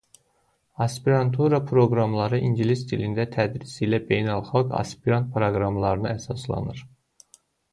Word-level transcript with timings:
Aspirantura 0.83 1.59
proqramları 1.71 2.39
İngilis 2.47 2.81
dilində 2.93 3.27
tədris 3.35 3.75
ilə 3.89 4.01
beynəlxalq 4.13 4.75
aspirant 4.81 5.31
proqramlarına 5.37 6.15
əsaslanır. 6.19 6.83